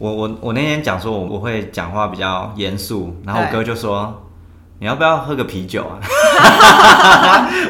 [0.00, 4.22] 我我我那天讲说我我会讲话比较严肃，然后我哥就说
[4.78, 6.00] 你要不要喝个啤酒啊？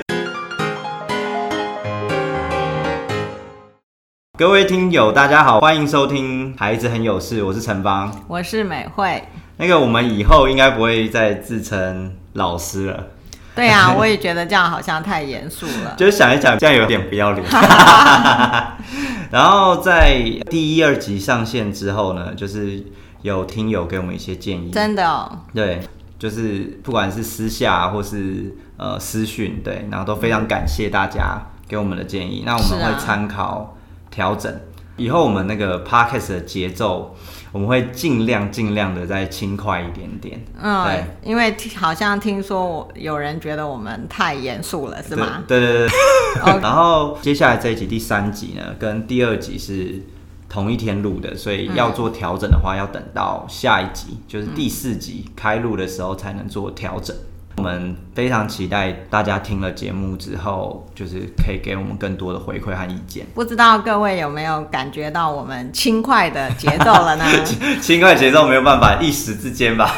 [4.39, 9.21] 各位听友大家好，欢迎收听《孩子很有事》，我是陈芳，我是美惠。
[9.57, 13.07] 那个我们以后应该不会再自称老师了。
[13.55, 15.95] 对啊， 我也觉得这样好像太严肃了。
[15.97, 17.45] 就是想一想，这样有点不要脸。
[19.31, 22.83] 然后在第一、二集上线之后呢，就是
[23.23, 24.71] 有听友给我们一些建议。
[24.71, 25.41] 真的哦。
[25.55, 25.81] 对，
[26.19, 32.43] 就是不管是私下或是呃私讯，对，然后都非常感谢大家给我们的建议。
[32.45, 33.77] 那我们会参考
[34.11, 34.53] 调整，
[34.97, 37.15] 以后我们那个 podcast 的节奏。
[37.53, 45.43] 我们会尽量尽量的再轻快一点点，嗯，对，因为好像听说有人觉得我们太严肃了，是吗？
[45.49, 45.89] 对对对。
[46.63, 50.01] 然后接下来这一集第三集呢，跟第二集是
[50.49, 57.17] 同一天录的，所以要做调整的话，要等到下一集，就是第四集开录的时候才能做调整。
[57.61, 63.27] 我们非常期待大家听了节目之后，就是可以给我们更多的回馈和意见。
[63.35, 67.25] 不知道各位有没有感觉到我们轻快的节奏了呢？
[67.83, 69.95] 轻快节奏没有办法一时之间吧。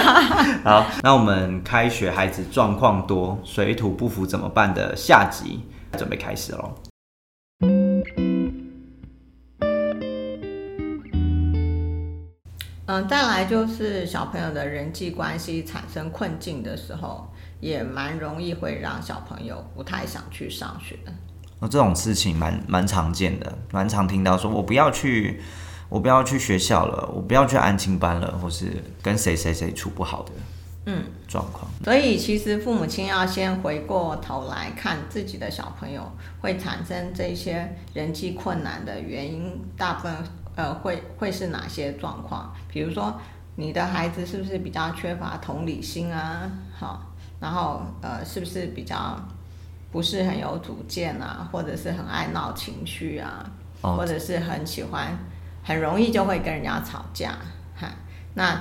[0.62, 5.60] 好，那我们开学孩子状况多，水土不服怎么办的下集
[5.96, 6.74] 准备开始喽。
[12.88, 17.30] 嗯，再来就是小朋友的人际关系产生困境的时候，
[17.60, 20.98] 也蛮容易会让小朋友不太想去上学。
[21.60, 25.38] 那这种事情蛮蛮常见的，蛮常听到说，我不要去，
[25.90, 30.32] 我不要去学校了，我不要去安亲班了，或是跟谁谁谁处不好的，
[30.86, 31.70] 嗯，状况。
[31.84, 40.14] 所以其实父母亲要先回过头来看自己的小朋友会产生这些人际困难的原因，大部分。
[40.58, 42.52] 呃，会会是哪些状况？
[42.66, 43.14] 比如说，
[43.54, 46.50] 你的孩子是不是比较缺乏同理心啊？
[46.76, 47.00] 好，
[47.38, 49.16] 然后呃，是不是比较
[49.92, 51.48] 不是很有主见啊？
[51.52, 53.48] 或者是很爱闹情绪啊？
[53.80, 55.16] 或者是很喜欢，
[55.62, 57.38] 很容易就会跟人家吵架？
[57.76, 57.88] 哈，
[58.34, 58.60] 那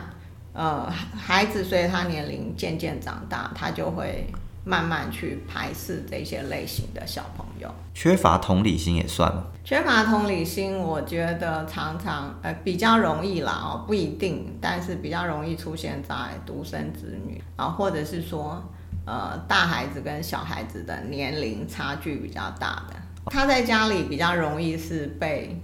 [0.54, 4.32] 呃，孩子随着他年龄渐渐长大，他就会。
[4.68, 9.46] 慢慢去排斥这些类型的小朋友，缺乏同理心也算吗？
[9.64, 18.62] 缺乏同理心，我觉得常常呃比较容易啦哦，不一定，但是比较容易出现在独生子女啊，或者是说
[19.06, 22.96] 呃大孩子跟小孩子的年龄差距比较大的，
[23.28, 25.58] 他在家里比较容易是被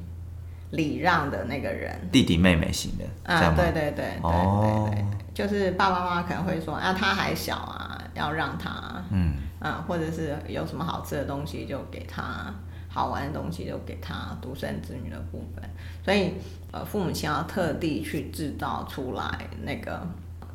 [0.71, 7.82] 礼让的那个人，弟弟妹妹型的啊，对对对对对对，就是爸爸妈妈可能会说啊，他还小啊。
[8.13, 12.53] 要让他，嗯，啊，或者是有什么好吃的东西就给他，
[12.89, 15.63] 好玩的东西就给他，独生子女的部分，
[16.05, 16.33] 所以，
[16.71, 20.05] 呃，父母亲要特地去制造出来那个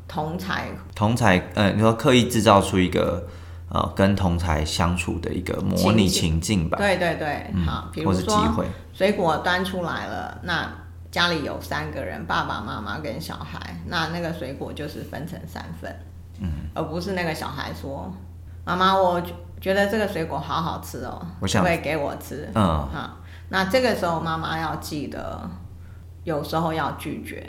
[0.07, 3.27] 同才，同才，呃，你说刻意制造出一个，
[3.69, 6.77] 呃，跟同才相处的一个模拟情境吧？
[6.77, 10.69] 对对对，好，比如说水果端出来了，那
[11.11, 15.93] 家里有三个人，爸爸妈妈跟小孩，那那个水果就是分成三份。
[16.39, 18.11] 嗯，而不是那个小孩说
[18.65, 19.21] ：“妈妈，我
[19.61, 23.17] 觉得这个水果好好吃哦，我想可以给我吃？”嗯，哈，
[23.49, 25.41] 那这个时候妈妈要记得，
[26.23, 27.47] 有时候要拒绝，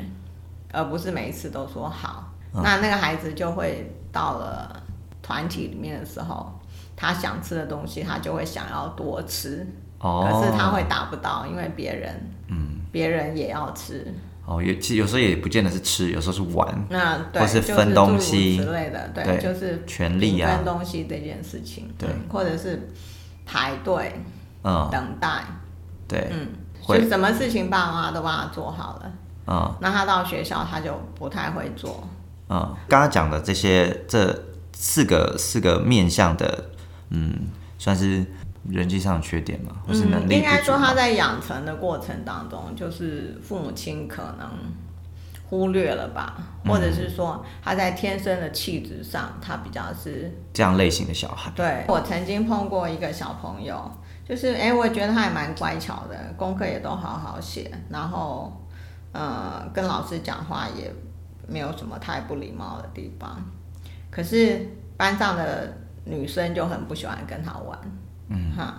[0.72, 2.24] 而不是每一次都说好。
[2.52, 4.82] 那那个孩子就会到了
[5.22, 6.52] 团体里面的时候，
[6.96, 9.66] 他想吃的东西，他就会想要多吃。
[10.00, 12.12] 哦，可是他会达不到，因为别人，
[12.48, 14.12] 嗯，别人也要吃。
[14.50, 22.88] 哦，有其实有时候也不见得是吃，有时候是玩，那或是分东西之类的，对，就是权利啊，分东西这件事情，对，或者是
[23.46, 24.12] 排队，
[24.64, 25.44] 嗯，等待，
[26.08, 26.48] 对，嗯，
[26.88, 29.12] 就什么事情爸妈都帮他做好了，
[29.46, 32.02] 嗯，那他到学校他就不太会做，
[32.48, 34.36] 嗯，刚刚讲的这些这
[34.72, 36.64] 四个四个面向的，
[37.10, 37.32] 嗯，
[37.78, 38.26] 算是。
[38.68, 44.48] 人际上的缺点嘛，或是能力应该说他在养成的过程当中，就是父母亲可能
[45.48, 51.50] 忽略了吧，或者是说他在天生的气质上，他比较是这样类型的小孩。
[51.56, 53.90] 对我曾经碰过一个小朋友，
[54.28, 58.64] 就是哎，我觉得他也蛮乖巧的，功课也都好好写，然后
[59.12, 60.92] 呃，跟老师讲话也
[61.48, 63.42] 没有什么太不礼貌的地方，
[64.10, 67.76] 可是班上的女生就很不喜欢跟他玩。
[68.30, 68.74] 嗯哈，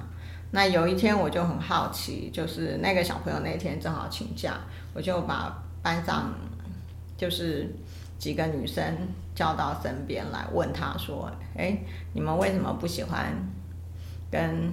[0.51, 4.53] 那有一天我就很好奇，就是那个小朋友那天正好请假，
[4.93, 6.33] 我就把班上
[7.17, 7.69] 就是
[8.17, 8.83] 几个女生
[9.35, 11.77] 叫到身边来，问他说：“哎，
[12.13, 13.33] 你们为什么不喜欢
[14.31, 14.71] 跟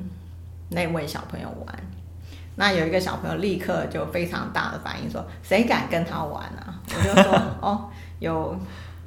[0.71, 1.83] 那位小朋友玩？”
[2.55, 7.33] 那有一个小朋友立刻就非常大的反应说：“谁敢跟他玩啊？”我就说
[7.63, 7.89] ：“哦，
[8.19, 8.57] 有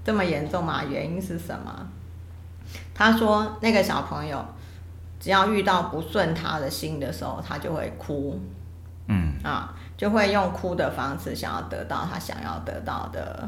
[0.04, 0.84] 这么严重吗？
[0.84, 1.88] 原因是什么？”
[2.96, 4.44] 他说：“那个小朋友
[5.22, 8.38] 只要遇到不顺他的心的时候，他就会哭，
[9.08, 9.32] 嗯。
[9.42, 13.48] 啊，就会用哭的方式想要得到他想要得到的，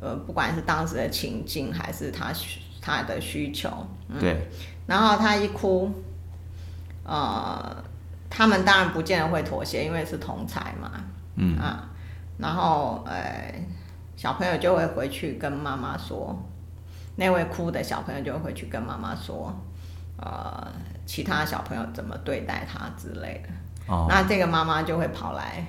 [0.00, 2.32] 呃，不管是当时的情境还是他
[2.80, 3.68] 他的需求，
[4.18, 4.48] 对。
[4.86, 5.92] 然后他一哭，
[7.04, 7.76] 呃。”
[8.30, 10.92] 他们当然不见得会妥协，因为是同才嘛，
[11.36, 11.56] 嗯。
[11.58, 11.88] 啊，
[12.36, 13.54] 然后呃，
[14.16, 16.38] 小朋友就会回去跟妈妈说，
[17.16, 19.50] 那位哭的小朋友就会回去跟妈妈说，
[20.18, 20.66] 呃，
[21.06, 23.92] 其他小朋友怎么对待他之类的。
[23.92, 25.64] 哦，那这个妈妈就会跑来，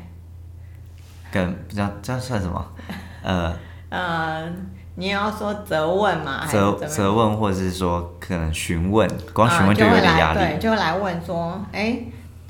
[1.31, 2.72] 跟比较这样算什么？
[3.24, 3.56] 呃
[3.90, 4.51] 呃，
[4.96, 6.46] 你要说责问嘛？
[6.46, 12.00] 责责问，或者是说可能询问，光询问就有点压力，对，就会来问说，哎。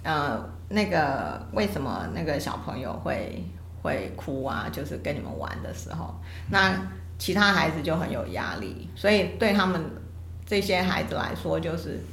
[0.02, 3.46] 呃，那个为什么那个小朋友会
[3.82, 4.68] 会哭啊？
[4.72, 6.18] 就是跟你们玩的时候，
[6.50, 6.72] 那
[7.18, 9.80] 其他孩子就很有压力，所以对他们
[10.50, 12.04] 这些孩子来说，就是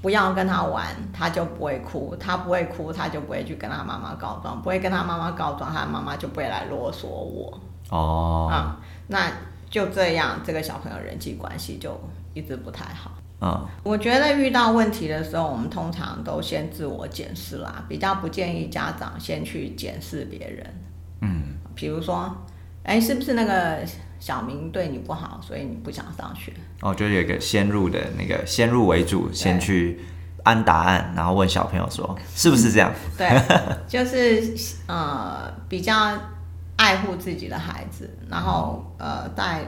[0.00, 7.60] 不要跟他玩，他就不会哭，他不会哭，他就不会去跟他妈妈告状，不会跟他妈妈告状，他妈妈就不会来啰嗦我。
[7.90, 9.30] 哦，啊，那
[9.68, 12.00] 就这样，这个小朋友人际关系就
[12.32, 13.10] 一直不太好。
[13.40, 20.66] 嗯，我觉得遇到问题的时候，我们通常都先自我检视啦，比较不建议家长先去检视别人。
[21.20, 21.42] 嗯，
[21.74, 22.34] 比如说，
[22.82, 23.78] 哎，是不是那个
[24.20, 26.52] 小明对你不好，所以你不想上学？
[26.80, 30.00] 哦，就有一个先入的那个先入为主，先去
[30.44, 32.92] 按答案，然后问小朋友说是不是这样？
[33.16, 33.28] 对，
[33.86, 34.54] 就是
[34.86, 36.12] 呃比较
[36.76, 39.64] 爱护自己的孩子，然后呃在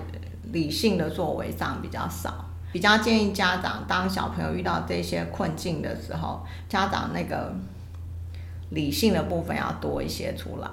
[0.52, 2.46] 理性的作为上比较少。
[2.72, 7.52] 比较建议家长，当小朋友遇到这些困境的时候，家长那个
[8.68, 10.68] 理性的部分要多一些出来。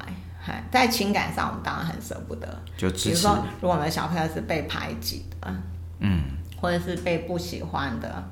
[0.48, 2.48] 嗨，在情感上，我们当然很舍不得。
[2.78, 5.54] 就比如说，如果我们的小朋友是被排挤的，
[6.00, 6.22] 嗯，
[6.62, 8.24] 或者是被不喜欢的，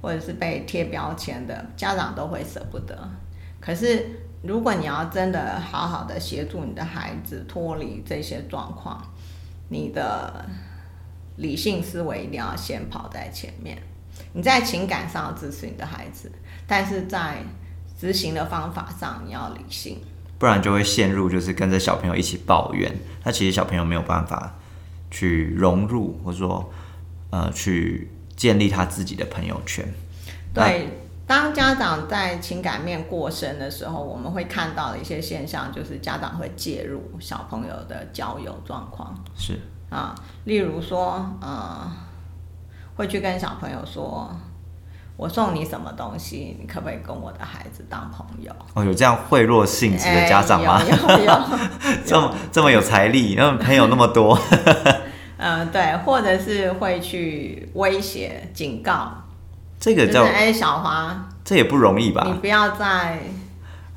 [0.00, 2.96] 或者是被贴标签的，家长都会舍不得。
[3.60, 4.06] 可是，
[4.42, 9.04] 如果你要真的好好的协助你的孩子脱离这些状况，
[9.68, 10.44] 你的。
[11.38, 13.78] 理性思维一定要先跑在前面。
[14.32, 16.28] 你在情感上支持你的孩子，
[16.66, 17.36] 但是在
[17.96, 20.00] 执行的方法上你要理性，
[20.38, 22.94] 不然就会陷入就是跟着小朋友一起抱怨。
[23.24, 24.54] 那其实小朋友没有办法
[25.10, 26.72] 去融入，或者说
[27.30, 29.84] 呃去建立他自己的朋友圈。
[30.54, 30.88] 对，
[31.26, 39.14] 当家长在情感面过深的时候，我们会看到的一些现象，就是家长会介入小朋友的交友状况。
[39.36, 39.58] 是。
[39.90, 40.14] 啊，
[40.44, 41.90] 例如说，呃，
[42.94, 44.30] 会去跟小朋友说
[45.18, 50.80] ：“我送你什么东西，你可不可以跟我的孩子当朋友？”哦，有这样贿赂性质的家长吗？
[50.80, 50.90] 有
[51.26, 51.40] 有，
[52.06, 54.38] 这么这么有财力，然后朋友那么多。
[55.36, 59.12] 嗯， 对，或者是会去威胁、警告。
[59.80, 62.22] 这个叫哎，小华，这也不容易吧？
[62.24, 63.18] 你不要再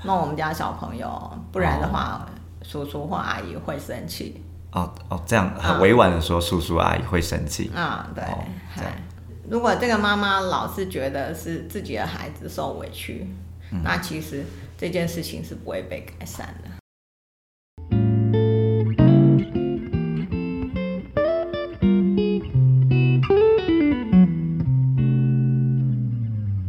[0.01, 2.25] 弄我们家小朋友，不然的话，
[2.63, 4.43] 叔叔或阿姨会生气。
[4.71, 7.71] 哦哦，这样很委婉的说，叔叔阿姨会生气。
[7.75, 8.23] 啊，对，
[8.75, 8.91] 这样。
[9.49, 13.27] 如果这个妈妈老是觉得是自己的孩子受委屈，
[13.83, 14.43] 那其实
[14.77, 16.69] 这件事情是不会被改善的。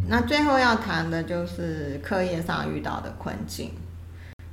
[0.09, 3.71] 那最后要谈的就是课业上遇到的困境。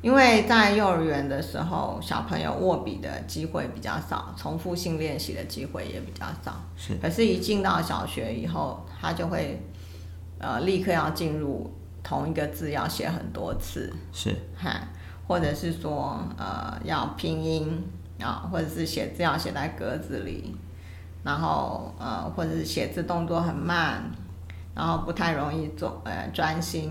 [0.01, 6.53] 因为在幼儿园的时候，小朋友握笔的机会比较少，重复性练习的机会也比较少。
[6.77, 9.62] 是，可是，一进到小学以后，他就会，
[10.38, 11.70] 呃，立刻要进入
[12.01, 13.94] 同一个字要写很多次。
[14.13, 14.88] 是，哈，
[15.27, 17.84] 或者是说，呃，要拼音
[18.22, 20.56] 啊，或者是写字要写在格子里，
[21.25, 24.01] 然后，呃，或者是写字动作很慢，
[24.74, 26.89] 然后不太容易做，呃，专心，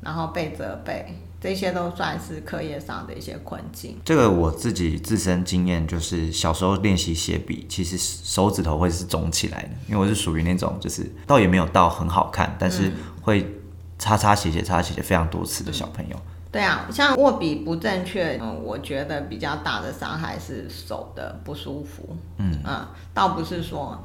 [0.00, 1.16] 然后被责备。
[1.42, 3.98] 这些都算是课业上的一些困境。
[4.04, 13.44] 这个我自己自身经验就是，小时候练习写笔，其实手指头会是肿起来的，因为我是属于那种就是倒也没有到很好看，但是会
[13.98, 16.16] 擦擦写写擦擦写写非常多次的小朋友。
[16.52, 22.16] 对啊，像握笔不正确，嗯，我觉得比较大的伤害是手的不舒服。
[22.36, 23.98] 嗯嗯，倒不是说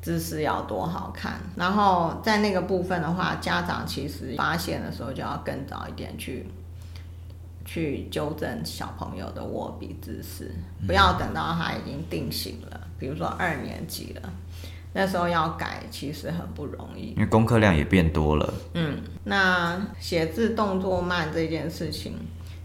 [0.00, 1.40] 姿势要多好看。
[1.56, 6.46] 然后在那个部分的话，家长其实发现的时候就要更早一点去。
[7.64, 10.54] 去纠正小朋友的握笔姿势，
[10.86, 14.30] 不要等到他已经定型了，比如说二年级了，
[14.92, 18.54] 那时候要改其实很不容易，因为功课量也变多了。
[18.74, 22.14] 嗯，那写字动作慢这件事情，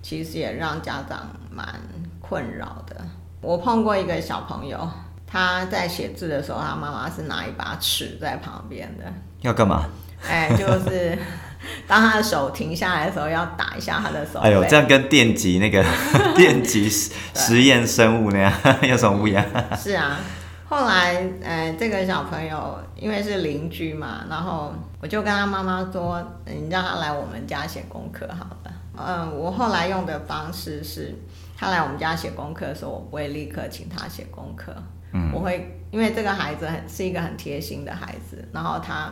[0.01, 1.79] 其实也让家长蛮
[2.19, 3.05] 困扰的。
[3.41, 4.87] 我碰过一个小朋友，
[5.25, 9.05] 他在写字的时候，他妈妈是拿一把尺在旁边的，
[9.41, 9.85] 要干嘛？
[10.27, 11.17] 哎，就是
[11.87, 14.39] 当他的手停下来的时候，要打一下他的手。
[14.39, 15.83] 哎呦，这样跟电极那个
[16.35, 19.43] 电极实验生物那样 有什么不一样？
[19.77, 20.17] 是啊，
[20.67, 28.71] 后来呃，这个小朋友因为是邻居嘛，然后我就跟他妈妈说，你让他来我们家写功课好了。
[28.95, 31.13] 嗯，我后来用的方式是，
[31.57, 34.73] 他来我们家写功课的时候，我不会立刻请他写功课。
[35.13, 39.11] 嗯，我会因为这个孩子很是一个很贴心的孩子，然后他。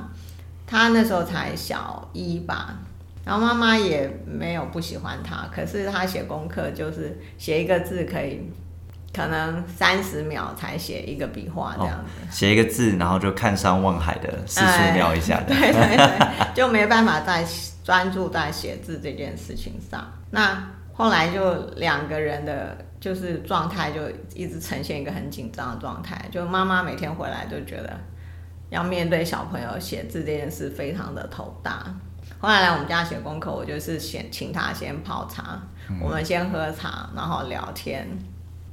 [0.67, 2.75] 他那时候才小一吧，
[3.23, 8.51] 然后妈妈也没有不喜欢他，可是他写功课就是写一个字可以，
[9.13, 17.45] 可能三十秒才写一个笔画这样子，写一个字，然后就看山望海的四处瞄一下， 对对对，就没办法再
[17.85, 20.05] 专注在写字这件事情上。
[20.31, 20.61] 那
[20.93, 24.01] 后来就两个人的就是状态就
[24.35, 27.97] 一直呈现一个很紧张的状态，就妈妈每天回来都觉得。
[28.69, 31.85] 要面对小朋友写字这件事，非常的头大。
[32.39, 35.59] 后来来我们家写功课，我就是先请他先泡茶，
[36.01, 38.07] 我们先喝茶，然后聊天。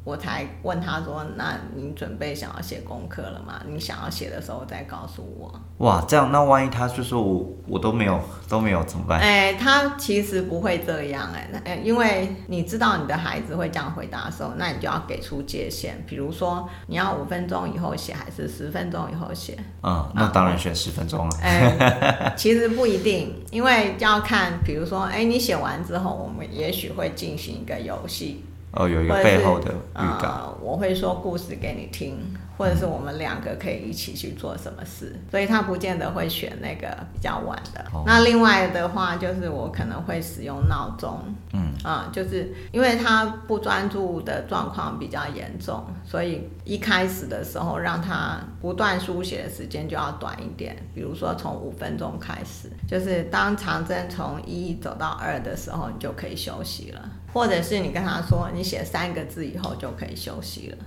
[0.05, 3.63] 我才问他说：“那你准备想要写功课了吗？
[3.67, 9.19] 你想要写的时候再告诉我。”哇，这样那万一他就说我我都没有都没有怎么办？
[9.19, 19.59] 哎，他其实不会这样哎，哎，因为你知道你的孩子会这样回答的时候，那你就要给出界限，比如说你要五分钟以后写还是十分钟以后写？
[19.83, 21.37] 嗯，那当然选十分钟了。
[21.41, 28.45] 哎，其实不一定，因为要看，比如说，哎，你写完之后，我们也许会进行一个游戏。
[28.77, 30.33] 哦，有一个背后的预感。
[30.61, 32.19] 我会说故事给你听，
[32.57, 37.85] 或者是我们两个可以一起去做什么事，所以他不见得会选那个比较晚的。
[38.07, 41.21] 那另外的话，就是我可能会使用闹钟，
[41.53, 57.01] 嗯，啊，就是因为他不专注的状况比较严重，所以一开始的时候让他不断书写的时间就要短一点，比如说从五分钟开始，就是当长针从一走到二的时候，你就可以休息了。
[57.35, 60.79] 或者是你跟他说，你写三个字以后就可以休息了，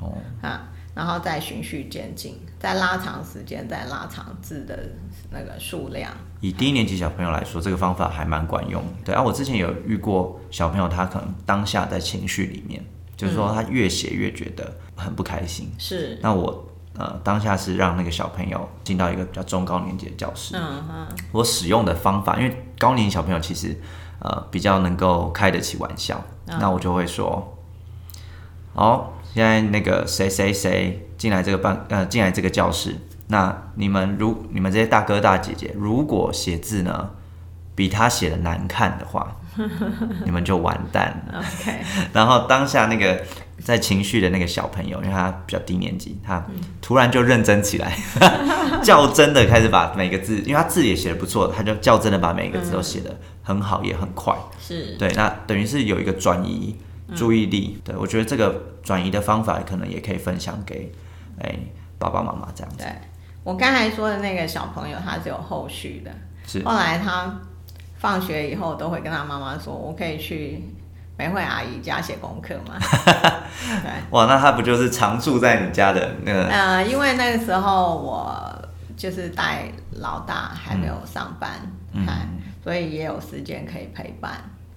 [0.00, 4.78] 哦，啊，然后再循序渐进，再拉长时间，再拉长字的
[5.30, 6.12] 那个数量。
[6.42, 8.84] 以低年级小朋友来说，这个方法还蛮管用。
[9.02, 12.84] 对啊，我之前有遇过小朋友，他可能当下在情绪里面，
[13.16, 15.72] 就是说他越写越觉得很不开心。
[15.78, 16.18] 是。
[16.20, 16.68] 那我
[16.98, 20.54] 呃当下是让那个小朋友进到一个比较中高年级的教室。
[20.54, 21.06] 嗯嗯。
[21.32, 23.74] 我使用的方法，因为高年级小朋友其实。
[24.24, 27.56] 呃，比较能够开得起玩笑，那我就会说，
[28.74, 32.96] 好，现在那个谁谁谁进来这个班，呃，进来这个教室，
[33.28, 37.10] 那你们如你们这些大哥大姐姐，如果写字呢
[37.74, 39.36] 比他写的难看的话，
[40.24, 41.38] 你们就完蛋了。
[41.38, 41.78] OK，
[42.14, 43.22] 然后当下那个。
[43.64, 46.44] 在情绪的那个小朋友，因为他比较低年级，他
[46.82, 47.96] 突然就认真起来，
[48.84, 54.36] 较真的开始把每个字，因为他字也写的不错，他就较真的把每个字都写的很好，也很快。
[54.60, 56.76] 是对，那等于是有一个转移
[57.14, 57.80] 注意力。
[57.82, 60.92] 对我觉得这个转移的方法，可能也可以分享给
[61.40, 61.58] 哎
[61.98, 62.84] 爸爸妈妈这样子。
[62.84, 62.92] 对
[63.42, 66.10] 我刚才说的那个小朋友，他是有后续的，
[66.46, 67.34] 是后来他
[67.96, 70.62] 放学以后都会跟他妈妈说，我可以去。
[71.16, 72.74] 美惠阿姨家写功课嘛？
[73.82, 76.46] 对，哇，那她不就是常住在你家的那个？
[76.48, 81.50] 呃，因为那个时候我就是带老大还没有上班，
[82.06, 82.26] 嗨，
[82.62, 84.32] 所以也有时间可以陪伴，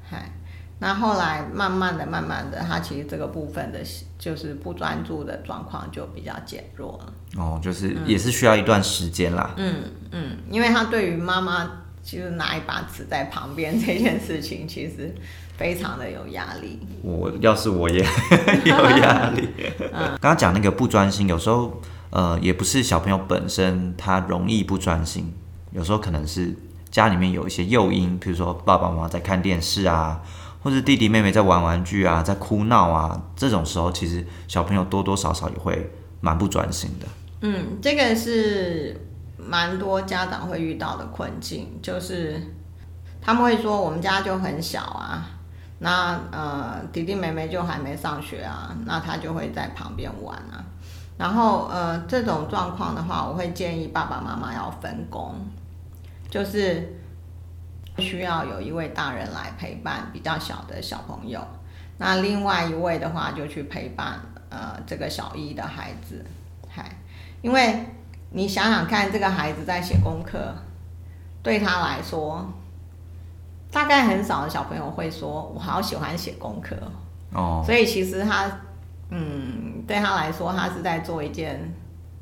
[0.08, 0.32] 嗨。
[0.80, 3.80] 那后来慢慢的、慢慢的，他其实这个部分的，
[4.20, 7.14] 就是不专注的状况就比较减弱了。
[7.36, 9.50] 哦，就是也是需要一段时间啦。
[9.58, 9.76] 嗯
[10.12, 11.68] 嗯，因为他对于妈妈
[12.08, 15.14] 其实拿一把尺在旁边 这件事情，其实。
[15.58, 16.78] 非常的有压力。
[17.02, 17.98] 我要是我也
[18.64, 19.50] 有 压力。
[19.90, 25.34] 刚刚讲那个不专心，有时候呃也不是小朋友本身他容易不专心，
[25.72, 26.56] 有时候可能是
[26.92, 30.22] 家里面有一些诱因，比如说爸爸妈妈在看电视啊，
[30.62, 35.90] 或者弟弟妹妹在玩玩具啊，在哭闹啊，这种时候其实小朋友多多少少也会
[36.22, 37.08] 蛮不专心的。
[37.42, 38.96] 嗯，这个是
[39.48, 42.42] 蛮多家长会遇到的困境，就是
[43.22, 45.26] 他们会说我们家就很小啊。
[45.80, 50.64] 那呃，弟弟妹妹就还没上学啊，那他就会在旁边玩啊。
[51.18, 55.36] 然后呃，这种状况的话，我会建议爸爸妈妈要分工，
[56.30, 56.96] 就是
[58.00, 61.40] 需要有一位大人来陪伴比较小的小朋友，
[61.98, 66.26] 那另外一位的话就去陪伴呃这个小一的孩子，
[66.70, 67.00] 嗨，
[67.42, 67.86] 因为
[68.38, 70.54] 你想想看，这个孩子在写功课，
[71.42, 72.48] 对他来说，
[73.72, 76.76] 大概很少的小朋友会说：“我好喜欢写功课。”
[77.34, 78.46] 哦，所以其实他，
[79.10, 81.74] 嗯，对他来说，他是在做一件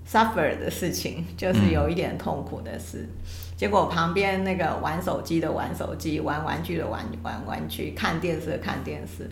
[0.10, 3.10] suffer 的事情，就是有一点痛苦的事。
[3.58, 9.30] 结果旁边那个玩手机的玩手机，玩玩具的玩玩玩具，看电视的看电视，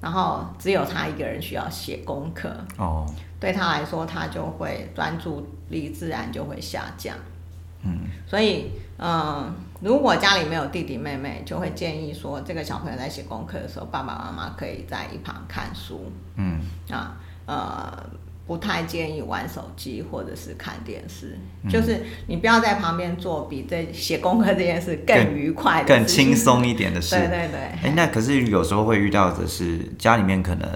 [0.00, 2.48] 然后只有他一个人需要写功课。
[2.78, 3.04] 哦，
[3.42, 7.16] 对他来说，他就会专注力自然就会下降。
[7.84, 16.12] 嗯，所以，嗯，如果家里没有弟弟妹妹，就会建议说，这个小朋友在写功课的时候，爸爸妈妈可以在一旁看书。
[16.36, 18.10] 嗯，啊，呃。
[18.44, 21.38] 不太建议玩手机或者是看电视，
[21.70, 27.14] 就是你不要在旁边做比这写功课这件事更愉快、更轻松一点的事。
[27.16, 27.60] 对对对。
[27.84, 30.68] 哎，那可是有时候会遇到的是，家里面可能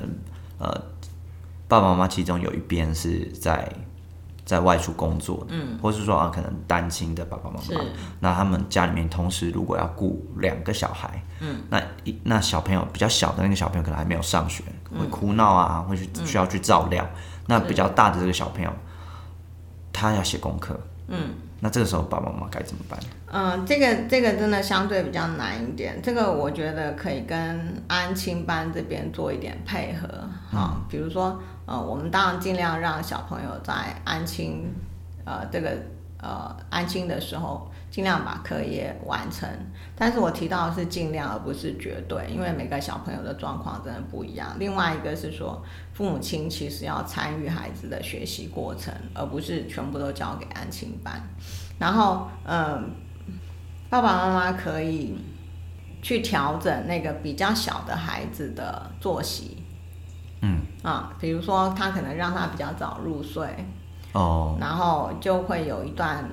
[0.58, 0.80] 呃
[1.68, 3.68] 爸爸妈妈其中有一边是在
[4.44, 7.84] 在外出工作，嗯，或是说啊可能单亲的爸爸妈妈，
[8.20, 14.62] 那他们家里面同时如果要顾两个小孩，嗯，那一那小朋友比较小的那个小朋友可能还没有上学，
[14.96, 17.04] 会哭闹啊，会去需要去照料。
[17.48, 18.72] 那比较大的这个小朋友，
[19.92, 22.98] 他要写功课，嗯，那这个时候爸爸妈妈该怎么办？
[23.32, 26.00] 嗯，这个这个真的相对比较难一点。
[26.02, 30.08] 这个我觉得可以跟安亲班这边做一点配合，
[30.50, 33.72] 哈，比如说，呃，我们当然尽量让小朋友在
[34.04, 34.72] 安亲，
[35.24, 35.76] 呃，这个
[36.20, 37.70] 呃安亲的时候。
[37.88, 39.48] 尽量把课业完成，
[39.94, 44.54] 但是我提到的是尽量，而不是绝对，因为每个小朋友的状况真的不一样。
[44.58, 45.62] 另外一个是说，
[45.94, 51.18] 父母亲其实要参与孩子的学习过程，而不是全部都交给安亲班。
[51.78, 52.90] 然后，嗯，
[53.88, 55.16] 爸爸妈妈可以
[56.02, 59.56] 去调整那个比较小的孩子的作息，
[60.40, 63.46] 嗯，啊，比如说他可能让他比较早入睡，
[64.12, 66.28] 哦，然后就会有一段。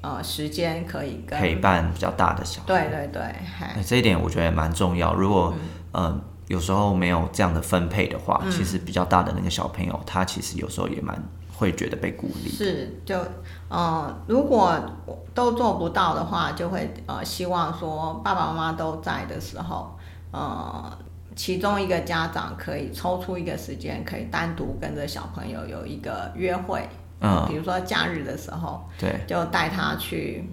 [0.00, 5.12] 呃，时间可以陪伴比较大的小孩，对对对，这一点我觉得也蛮重要。
[5.12, 5.52] 如果
[5.92, 11.20] 嗯有时候没有这样的分配的话，其实比较大的那个小朋友，他其实有时候也蛮
[11.52, 12.48] 会觉得被鼓励。
[12.48, 13.18] 是，就
[13.68, 14.72] 呃如果
[15.34, 19.98] 都做不到的话，就会呃希望说爸爸妈妈都在的时候，
[20.30, 20.96] 呃
[21.38, 26.82] 其中一个家长可以抽出一个时间，可以单独跟着小朋友有一个约会。
[27.20, 30.44] 嗯，比如说假日的时候，对，就带他去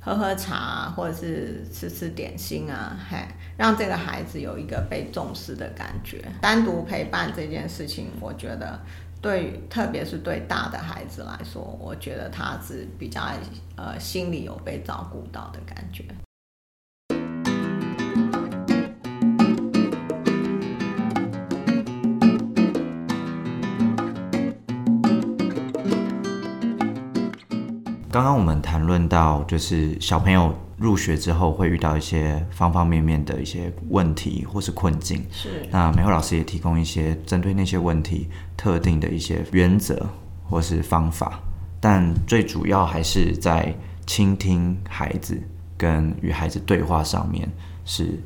[0.00, 3.18] 喝喝茶，或者是吃吃点心啊，嘿，
[3.56, 6.20] 让这个孩子有一个被重视的感觉。
[6.40, 8.80] 单独陪伴这件事情，我觉得
[9.20, 13.20] 对，特别是对大的孩子来说，我觉得他是比较
[13.76, 16.04] 呃心里有被照顾到的感觉。
[28.12, 35.24] 刚刚我们谈论到，就是小朋友入学之后会遇到一些方方面面的一些问题或是困境。
[35.30, 35.66] 是。
[35.70, 40.06] 那美惠老师也提供一些针对那些问题特定的一些原则
[40.44, 41.40] 或是方法，
[41.80, 43.74] 但最主要还是在
[44.06, 45.42] 倾听孩子
[45.78, 47.50] 跟与孩子对话上面
[47.86, 48.22] 是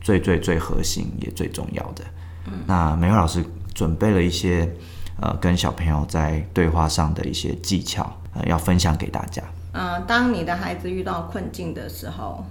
[0.00, 2.04] 最最最核心也最重要的。
[2.46, 2.60] 嗯。
[2.64, 4.72] 那美惠老师准备了一些
[5.20, 8.16] 呃跟小朋友在对话上的一些技巧。
[8.34, 9.42] 呃要分享给大家。
[9.72, 12.44] 嗯，当你的孩子遇到困境的时候，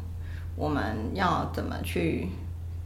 [0.56, 2.28] 我们要怎么去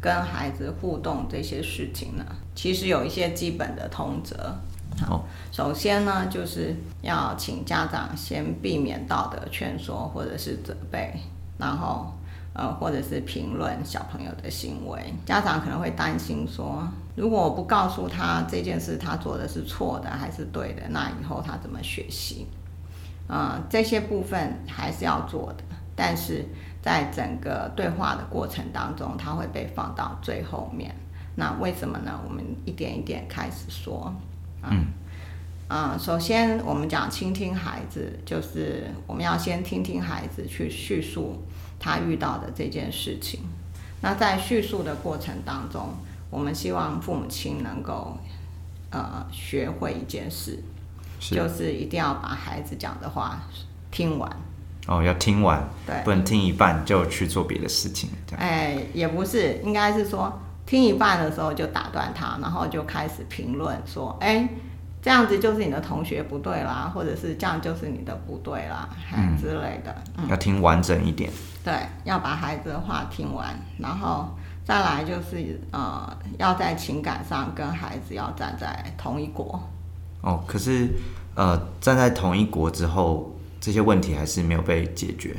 [0.02, 2.26] 跟孩子互动这些事情呢？
[2.54, 4.54] 其实有一些基本的通则。
[5.00, 11.14] 好，首先呢，就是要请家长先避免道德劝说或者是责备，
[11.58, 12.14] 然后
[12.52, 15.14] 呃，或者是评论小朋友的行为。
[15.26, 16.86] 家长可能会担心说，
[17.20, 22.48] 如果我不告诉他这件事他做的是错的还是对的，那以后他怎么学习？
[23.28, 25.64] 嗯，这些部分还是要做的，
[25.98, 26.46] 但是
[26.82, 30.96] 在整个对话的过程当中，它会被放到最后面。
[31.36, 32.18] 那为什么呢？
[32.26, 34.16] 我们一点一点开始说。
[34.64, 34.86] 嗯
[35.68, 41.44] 嗯，首先我们讲倾听孩子，就是我们要先听听孩子去叙述
[41.78, 43.42] 他遇到的这件事情。
[44.02, 45.90] 那在叙述的过程当中，
[46.30, 48.18] 我们希望父母亲能够
[48.92, 50.64] 呃学会一件事。
[51.20, 53.42] 就是一定要把孩子讲的话
[53.92, 54.32] 听完
[54.88, 58.10] 哦，要听完，对，不能听一半就去做别的事情。
[58.38, 60.32] 哎，也不是，应该是说
[60.66, 64.48] 听一半的时候就打断他，然后就开始评论说：“哎，
[65.02, 69.94] 这样子就是你的同学不对啦，或者是这样就是你的不对啦，嗯之类的。”
[70.30, 71.30] 要听完整一点。
[71.66, 71.74] 对，
[72.06, 74.30] 要把孩子的话听完，然后
[74.70, 79.60] 再来就是呃，要在情感上跟孩子要站在同一国。
[80.22, 80.88] 哦，可是，
[81.34, 85.36] 呃，站在同一国之后，这些问题还是没有被解决，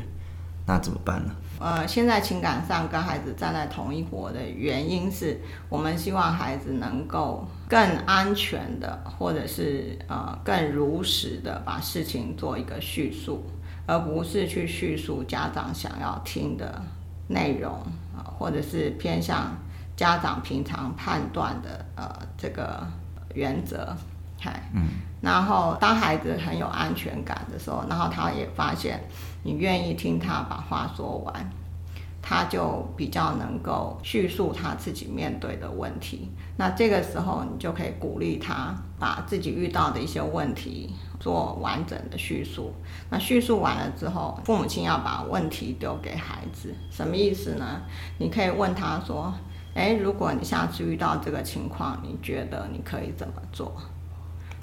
[0.66, 1.32] 那怎么办呢？
[1.60, 13.44] 呃，现在情感上跟孩子站在同一国的原因是我们希望孩子能够更安全的，或者是呃更如实的把事情做一个叙述，
[13.86, 16.82] 而不是去叙述家长想要听的
[17.28, 17.80] 内容
[18.20, 19.56] 啊，或者是偏向
[19.96, 22.86] 家长平常判断的呃这个
[23.34, 23.96] 原则。
[24.42, 24.88] 嗨，嗯，
[25.20, 29.02] 然后当孩子很有安全感的时候，然后他也发现
[29.42, 31.50] 你愿意听他把话说完，
[32.22, 36.30] 他就比较能够叙述他自己面对的问题。
[36.56, 42.72] 那这个时候，你就可以鼓励他把自己遇到的一些问题做完整的叙述。
[43.08, 47.82] 那叙述完了之后，父母亲要把问题丢给孩子，什么意思呢？
[48.18, 49.32] 你可以问他说
[49.74, 53.74] ：“诶，如果你下次遇到这个情况，你觉得你可以怎么做？”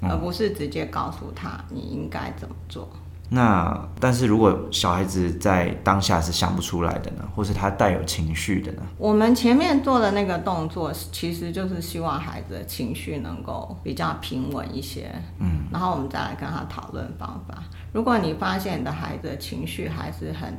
[0.00, 2.88] 而不是直接告诉他你应该怎么做。
[3.30, 8.82] 那但是如果小孩子在当下是想不出来的呢，或是他带有情绪的呢？
[8.96, 15.10] 我们前面做的那个动作，其实就是希望孩子的情绪能够比较平稳一些。
[15.38, 17.62] 嗯，然后我们再来跟他讨论方法。
[17.92, 20.58] 如果你发现你的孩子的情绪还是很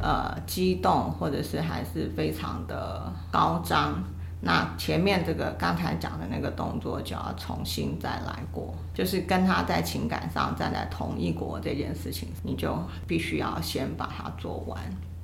[0.00, 4.02] 呃激动，或者是还是非常的高涨。
[4.40, 14.78] 那前面这个刚才讲的那个动作就要重新再来过，就是跟他在情感上站在同一国这件事情，你就必须要先把它做完，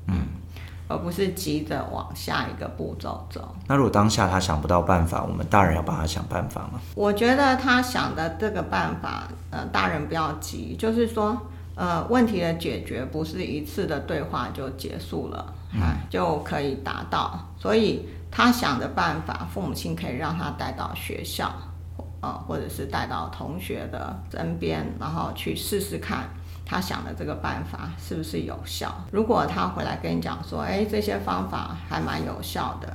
[0.08, 0.16] 嗯，
[0.88, 3.54] 而不是急着往下一个步骤走。
[3.68, 6.80] 那如果当下他想不到办法，我们大人要帮他想办法吗？
[6.96, 11.40] 我觉得他想的这个办法，呃，大人不要急，就是说，
[11.76, 18.08] 呃，问题的解决不是一次的对话就结束了，嗯，就可以达到，所以。
[18.36, 21.54] 他想的办法，父母亲可以让他带到学校，
[22.20, 26.28] 呃，或者是带到同学的身边，然后去试试看
[26.66, 28.92] 他想的这个办法是不是有效。
[29.12, 32.92] 如果他回来跟你讲说，哎，这些方法还蛮有效的，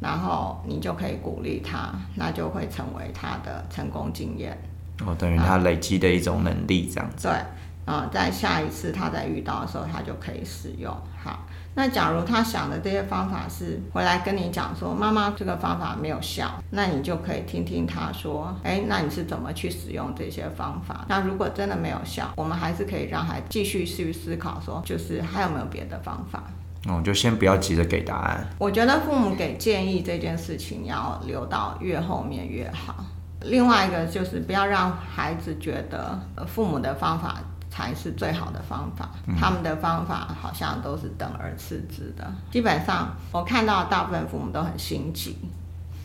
[0.00, 4.60] 然后你就可以鼓励他，那就会成为他的成功经验。
[5.06, 7.28] 哦，等于他累积的一种能力这样子。
[7.28, 7.38] 对，
[7.86, 10.90] 嗯，在下一次他再遇到的时候，他就可以使用。
[11.22, 11.46] 好。
[11.74, 21.06] 那假如他想的这些方法是回来跟你讲说，妈妈这个方法没有效，那你就可以听听他说，哎，那你是怎么去使用这些方法？
[21.08, 26.44] 那如果真的没有效，我们还是可以让孩子继续去思考，说就是还有没有别的方法？
[26.86, 28.46] 哦，就先不要急着给答案。
[28.58, 33.02] 我觉得父母给建议这件事情要留到越后面越好。
[33.40, 37.40] 另外一个就是不要让孩子觉得父母的方法。
[37.74, 39.08] 才是最好的方法。
[39.40, 42.30] 他们的方法好像都是等而次之的。
[42.50, 45.38] 基本上，我看到大部分父母都很心急，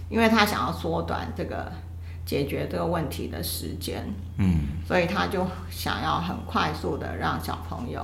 [0.07, 1.69] 因为他想要缩短这个
[2.25, 4.07] 解决这个问题的时间。
[4.37, 8.01] 嗯，所以他就想要很快速的让小朋友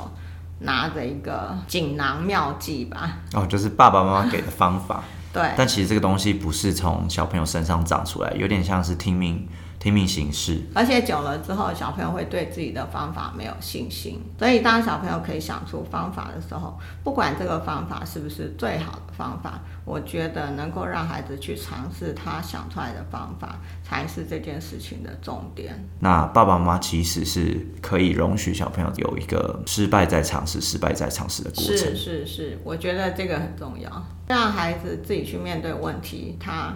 [0.60, 3.19] 拿着一个锦囊妙计吧。
[3.34, 5.02] 哦，就是爸爸妈妈给的方法。
[5.32, 5.41] 对。
[5.56, 9.47] 但其实这个东西不是从小朋友身上长出来，有点像是听命。
[9.84, 14.17] 听命行事，而且久了之后，小朋友会对自己的方法没有信心。
[14.39, 25.78] 所以，当小朋友可以想出方法的时候，不管这个方法是不是最好的方法，我觉得能够让孩子去尝试他想出来的方法，才是这件事情的重点。
[26.00, 31.76] 那爸爸妈妈其实是可以容许小朋友有一个失败再尝试、失败再尝试的过程。
[31.76, 33.91] 是是是，我觉得这个很重要，
[34.30, 36.38] 让孩子自己去面对问题。
[36.39, 36.74] 他。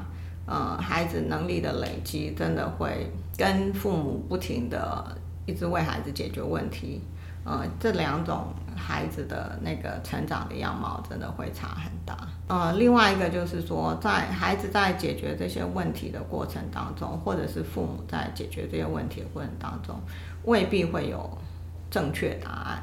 [0.47, 5.05] 呃，孩子能力的累积真的会跟父母不停的
[5.45, 7.01] 一直为孩子解决问题，
[7.43, 12.17] 呃，这两种孩子的那个成长的样貌真的会差很大。
[12.47, 19.99] 呃，另外一个就是说，在孩子在解决这些问题的过程当中，或者是父母在解决这些问题的过程当中，
[20.45, 21.37] 未必会有
[21.91, 22.81] 正确答案，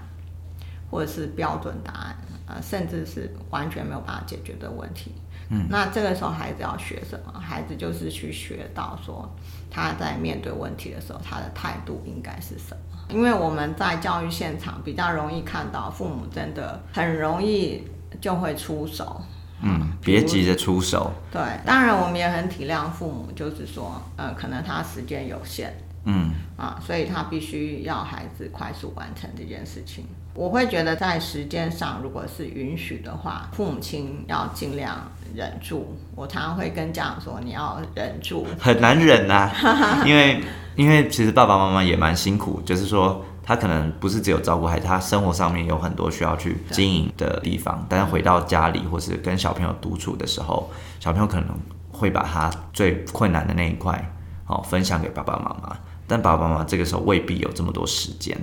[0.91, 5.13] 或者是标准答案，呃，甚至是完全没有办法解决的问题。
[5.51, 7.39] 嗯，那这个时候孩子要学什么？
[7.39, 9.29] 孩子就是去学到说
[9.71, 12.99] 他在面对问题的时候，他的态度应该是什么？
[13.09, 17.83] 因为我们在教育现场比较容易看到父母真的很容易
[18.21, 19.21] 就会出手。
[19.63, 21.13] 嗯，别急着出手。
[21.31, 25.75] 对，当然我们也很体谅父母，就是说，呃，可能他时间有限。
[26.07, 30.07] 嗯啊，所以他必须要孩子快速完成这件事情。
[30.35, 34.97] 我会觉得在时间上，如果是允许的话，父母亲要尽量
[35.35, 35.97] 忍住。
[36.17, 39.51] 我常常会跟家长说，你要忍住， 很难忍呐，
[40.05, 40.43] 因为
[40.75, 47.87] 因为其实爸爸妈妈也蛮辛苦，就是说他可能不是只有照顾孩子，他生活上面有很多需要去经营的地方。
[47.89, 50.69] 但是回到家里或是跟小朋友独处的时候，
[50.99, 51.47] 小朋友可能
[51.93, 54.05] 会把他最困难的那一块，
[54.49, 55.77] 哦，分享给爸爸妈妈。
[56.09, 58.37] 但爸爸妈妈这个时候未必有这么多时间。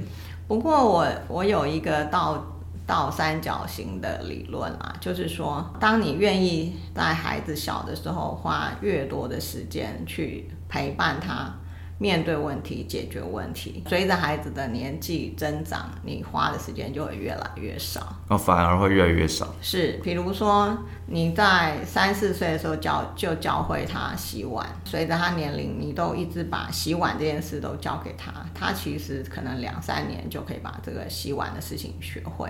[0.52, 2.46] 不过我我有一个倒
[2.86, 11.50] 倒三角形的理论啊，就是说，当你愿意在孩子小的时候花越多的时间去陪伴他。
[12.02, 13.84] 面对问题，解决问题。
[13.88, 19.54] 随着孩子的年纪增长，你花的时间就会越来越少，哦，反而会越来越少。
[19.62, 32.50] 是，比如说你在三四岁的时候教就教会他洗碗，随着他年龄，你都一直把洗碗这件事都教给他，他其实可能两三年就可以把这个洗碗的事情学会。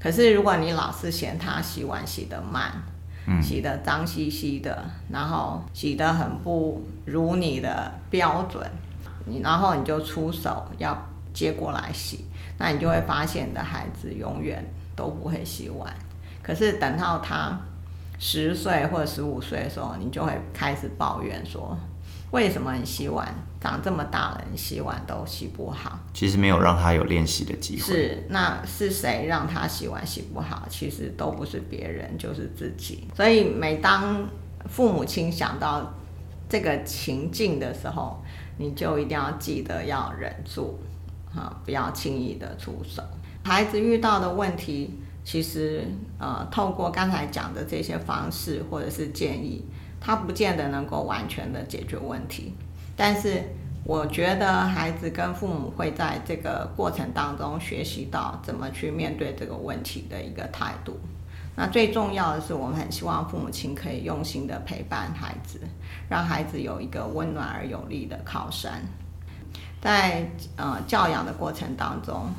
[0.00, 2.72] 可是如果你老是嫌他洗碗洗得慢，
[3.42, 8.64] 洗得脏兮兮的，然后洗得很不如你的标准，
[9.26, 10.96] 你然后你就出手要
[11.32, 12.24] 接过来洗，
[12.58, 14.64] 那你就会发现你的孩子永远
[14.96, 15.92] 都不会洗碗。
[16.42, 17.58] 可是等到他
[18.18, 21.76] 十岁或者十五岁的时候，你就会开始抱怨说。
[22.30, 25.98] 为什么你洗碗长这么大了，你洗碗都洗不好？
[26.12, 27.80] 其实没有让他有练习的机会。
[27.80, 30.66] 是，那是谁让他洗碗洗不好？
[30.68, 33.08] 其实都不是别人，就是自己。
[33.16, 34.28] 所以每当
[34.66, 35.94] 父母亲想到
[36.50, 38.22] 这个情境的时候，
[38.58, 40.78] 你就一定要记得要忍住，
[41.34, 43.02] 啊，不要轻易的出手。
[43.42, 45.82] 孩子遇到的问题，其实
[46.18, 49.64] 呃，透过刚才讲的这些方式或者是建议。
[50.00, 52.54] 他不见得能够完全的解决问题，
[52.96, 53.42] 但是
[53.84, 60.98] 我觉得孩子跟父母会在这个过程当中学习到怎么去面对这个问题的一个态度。
[61.56, 65.60] 那最重要的是，我们很希望父母亲可以用心的陪伴孩子，
[66.08, 68.80] 让孩子有一个温暖而有力的靠山。
[69.80, 72.30] 在呃教养的过程当中，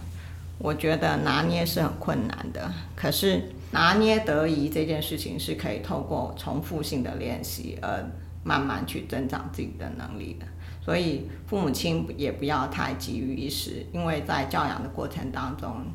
[0.58, 3.43] 我觉得拿捏是很困难的，可是。
[3.72, 8.04] 拿捏得宜这件事情是可以透过重复性的练习而
[8.44, 10.46] 慢慢去增长自己的能力的，
[10.82, 15.86] 所以父母亲也不要太急于一时，因为在教养的过程当中，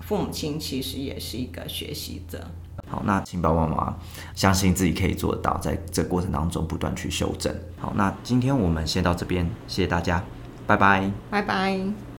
[0.00, 2.44] 父母亲其实也是一个学习者。
[2.88, 3.96] 好，那请爸爸妈妈
[4.34, 7.54] 相信自己可以做到，在这过程当中不断去修正。
[7.78, 10.22] 好，那今天我们先到这边，谢谢大家，
[10.66, 12.09] 拜拜，拜拜。